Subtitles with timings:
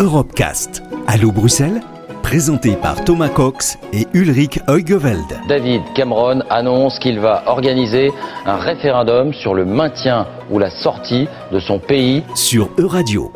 [0.00, 0.82] Europecast.
[1.06, 1.82] Allô Bruxelles?
[2.22, 5.40] Présenté par Thomas Cox et Ulrich Heugeveld.
[5.46, 8.10] David Cameron annonce qu'il va organiser
[8.46, 13.30] un référendum sur le maintien ou la sortie de son pays sur Euradio.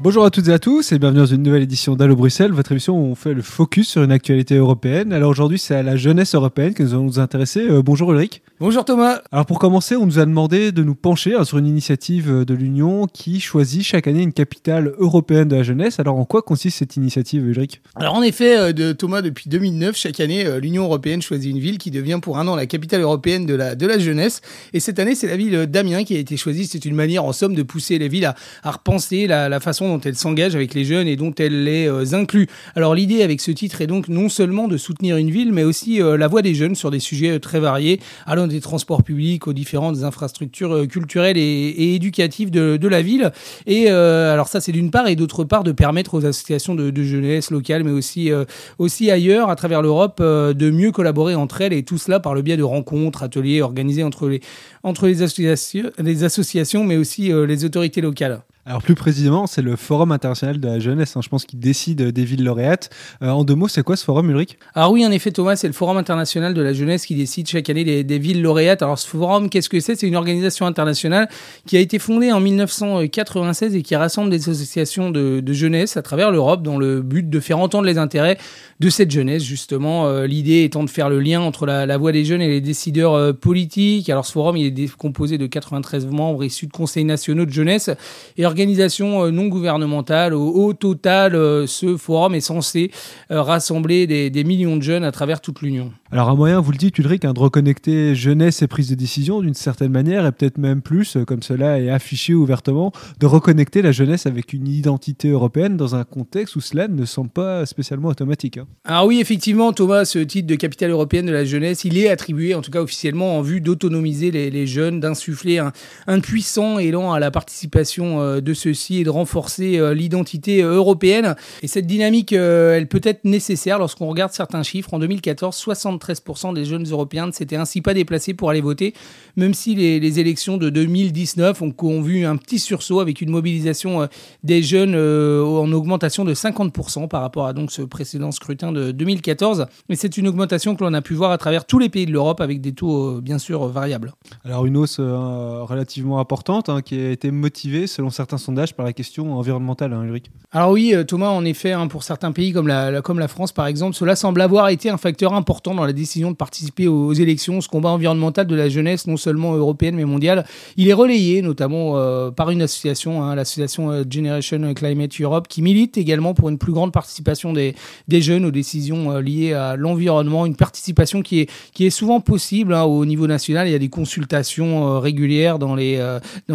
[0.00, 2.70] Bonjour à toutes et à tous et bienvenue dans une nouvelle édition d'Allo Bruxelles, votre
[2.70, 5.12] émission où on fait le focus sur une actualité européenne.
[5.12, 7.68] Alors aujourd'hui c'est à la jeunesse européenne que nous allons nous intéresser.
[7.68, 8.40] Euh, bonjour Ulrich.
[8.60, 9.20] Bonjour Thomas.
[9.32, 12.44] Alors pour commencer, on nous a demandé de nous pencher hein, sur une initiative euh,
[12.44, 15.98] de l'Union qui choisit chaque année une capitale européenne de la jeunesse.
[15.98, 17.80] Alors en quoi consiste cette initiative Ulrich?
[17.96, 21.78] Alors en effet, euh, de Thomas, depuis 2009, chaque année l'Union européenne choisit une ville
[21.78, 24.42] qui devient pour un an la capitale européenne de la, de la jeunesse.
[24.72, 26.68] Et cette année c'est la ville d'Amiens qui a été choisie.
[26.68, 29.87] C'est une manière en somme de pousser les villes à, à repenser la, la façon
[29.88, 32.46] dont elle s'engage avec les jeunes et dont elle les euh, inclut.
[32.74, 36.00] Alors l'idée avec ce titre est donc non seulement de soutenir une ville, mais aussi
[36.00, 39.46] euh, la voix des jeunes sur des sujets euh, très variés, allant des transports publics
[39.46, 43.32] aux différentes infrastructures culturelles et, éducatives de, la ville.
[43.66, 47.50] Et alors ça c'est d'une part, et d'autre part de permettre aux associations de, jeunesse
[47.50, 48.30] locales, mais aussi,
[48.78, 52.42] aussi ailleurs, à travers l'Europe, de mieux collaborer entre elles, et tout cela par le
[52.42, 54.40] biais de rencontres, ateliers organisés entre les,
[54.82, 58.40] entre les, associations, les associations, mais aussi les autorités locales.
[58.68, 62.02] Alors plus précisément, c'est le Forum international de la jeunesse, hein, je pense, qui décide
[62.02, 62.90] des villes lauréates.
[63.22, 64.58] Euh, en deux mots, c'est quoi ce forum, Ulrich?
[64.74, 67.70] Alors oui, en effet, Thomas, c'est le Forum international de la jeunesse qui décide chaque
[67.70, 68.82] année des, villes lauréates.
[68.82, 69.94] Alors ce forum, qu'est-ce que c'est?
[69.94, 71.30] C'est une organisation internationale
[71.64, 76.30] qui a été fondée en 1996 et qui rassemble des associations de, jeunesse à travers
[76.30, 78.36] l'Europe dans le but de faire entendre les intérêts
[78.80, 80.08] de cette jeunesse, justement.
[80.08, 83.14] Euh, l'idée étant de faire le lien entre la, voix des jeunes et les décideurs
[83.14, 84.10] euh, politiques.
[84.10, 87.88] Alors ce forum, il est composé de 93 membres issus de conseils nationaux de jeunesse
[88.36, 90.34] et organisation euh, non gouvernementale.
[90.34, 92.90] Au, total, euh, ce forum est censé
[93.30, 95.92] euh, rassembler des, millions de jeunes à travers toute l'Union.
[96.10, 99.42] Alors un moyen, vous le dites Ulrich, hein, de reconnecter jeunesse et prise de décision
[99.42, 103.92] d'une certaine manière, et peut-être même plus, comme cela est affiché ouvertement, de reconnecter la
[103.92, 108.56] jeunesse avec une identité européenne dans un contexte où cela ne semble pas spécialement automatique.
[108.56, 108.66] Hein.
[108.84, 112.54] Alors oui, effectivement, Thomas, ce titre de capitale européenne de la jeunesse, il est attribué,
[112.54, 115.72] en tout cas officiellement, en vue d'autonomiser les, jeunes, d'insuffler un,
[116.06, 121.36] un, puissant élan à la participation de ceci et de renforcer euh, l'identité euh, européenne.
[121.62, 124.94] Et cette dynamique, euh, elle peut être nécessaire lorsqu'on regarde certains chiffres.
[124.94, 128.94] En 2014, 73% des jeunes européens ne s'étaient ainsi pas déplacés pour aller voter,
[129.36, 134.08] même si les, élections de 2019 ont, vu un petit sursaut avec une mobilisation
[134.42, 139.66] des jeunes en augmentation de 50% par rapport à donc ce précédent scrutin de 2014.
[139.90, 142.12] Et c'est une augmentation que l'on a pu voir à travers tous les pays de
[142.12, 144.14] l'Europe avec des taux bien sûr variables.
[144.44, 148.92] Alors une hausse relativement importante hein, qui a été motivée selon certains sondage par la
[148.92, 150.30] question environnementale, hein, Ulrich.
[150.50, 153.94] Alors oui, euh, Thomas, en effet, hein, pour certains pays comme la, France, par exemple,
[153.94, 157.60] cela semble avoir été un facteur important dans la décision de participer aux, élections.
[157.60, 160.46] Ce combat environnemental de la jeunesse, non seulement européenne mais mondiale,
[160.78, 165.60] il est relayé notamment euh, par une association, hein, l'association euh, Generation Climate Europe, qui
[165.60, 167.74] milite également pour une plus grande participation des,
[168.08, 171.46] jeunes aux décisions liées à l'environnement, une participation qui
[171.78, 173.68] est, souvent possible au niveau national.
[173.68, 176.00] Il y a des consultations régulières dans les,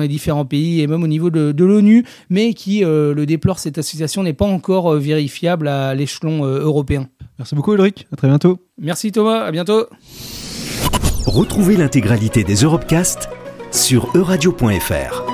[0.07, 4.24] différents pays et même au niveau de l'ONU, mais qui euh, le déplore, cette association
[4.24, 7.09] n'est pas encore euh, vérifiable à l'échelon euh, européen.
[7.40, 8.59] Merci beaucoup Ulrich, à très bientôt.
[8.78, 9.85] Merci Thomas, à bientôt.
[11.25, 13.29] Retrouvez l'intégralité des Europecast
[13.72, 15.32] sur euradio.fr.